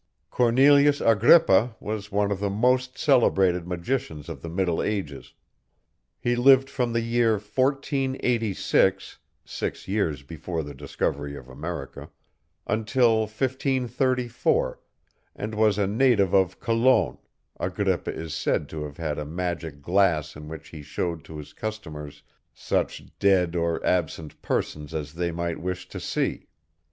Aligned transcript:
Cornelius 0.31 0.99
Agrippa 0.99 1.75
was 1.79 2.11
one 2.11 2.31
of 2.31 2.39
the 2.39 2.49
most 2.49 2.97
celebrated 2.97 3.67
magicians 3.67 4.29
of 4.29 4.41
the 4.41 4.49
middle 4.49 4.81
ages. 4.81 5.35
He 6.19 6.35
lived 6.35 6.71
from 6.71 6.91
the 6.91 7.01
year 7.01 7.33
1486 7.33 9.19
(six 9.45 9.87
years 9.87 10.23
before 10.23 10.63
the 10.63 10.73
discovery 10.73 11.35
of 11.37 11.49
America) 11.49 12.09
until 12.65 13.27
1534, 13.27 14.79
and 15.35 15.53
was 15.53 15.77
a 15.77 15.85
native 15.85 16.33
of 16.33 16.59
Cologne, 16.59 17.19
Agrippa 17.59 18.11
is 18.11 18.33
said 18.33 18.67
to 18.69 18.83
have 18.85 18.97
had 18.97 19.19
a 19.19 19.23
magic 19.23 19.83
glass 19.83 20.35
in 20.35 20.47
which 20.47 20.69
he 20.69 20.81
showed 20.81 21.23
to 21.25 21.37
his 21.37 21.53
customers 21.53 22.23
such 22.55 23.03
dead 23.19 23.55
or 23.55 23.85
absent 23.85 24.41
persons 24.41 24.95
as 24.95 25.13
they 25.13 25.29
might 25.31 25.59
wish 25.61 25.87
to 25.89 25.99
see. 25.99 26.47